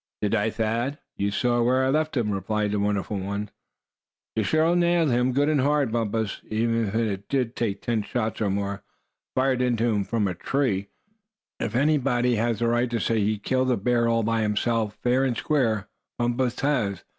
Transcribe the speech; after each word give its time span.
"Did 0.23 0.33
I, 0.33 0.49
Thad; 0.49 0.97
you 1.15 1.29
saw 1.29 1.61
where 1.61 1.85
I 1.85 1.89
left 1.89 2.17
him?" 2.17 2.31
replied 2.31 2.71
the 2.71 2.79
Wonderful 2.79 3.19
One. 3.19 3.51
"You 4.35 4.41
sure 4.41 4.75
nailed 4.75 5.11
him, 5.11 5.31
good 5.31 5.47
and 5.47 5.61
hard, 5.61 5.91
Bumpus, 5.91 6.41
even 6.49 6.87
if 6.87 6.95
it 6.95 7.29
did 7.29 7.55
take 7.55 7.83
ten 7.83 8.01
shots 8.01 8.41
or 8.41 8.49
more, 8.49 8.81
fired 9.35 9.61
into 9.61 9.93
him 9.93 10.03
from 10.03 10.27
a 10.27 10.33
tree, 10.33 10.81
to 10.81 10.81
do 10.81 10.87
the 10.87 10.95
business. 10.95 11.69
If 11.75 11.75
ever 11.75 11.81
anybody 11.83 12.35
has 12.37 12.63
a 12.63 12.67
right 12.67 12.89
to 12.89 12.99
say 12.99 13.19
he 13.19 13.37
killed 13.37 13.69
a 13.69 13.77
bear 13.77 14.07
all 14.09 14.23
by 14.23 14.41
himself, 14.41 14.95
fair 15.03 15.23
and 15.23 15.37
square, 15.37 15.87
Bumpus 16.17 16.59
has. 16.61 17.03